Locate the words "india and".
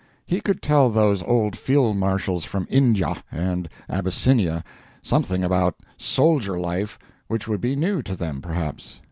2.71-3.69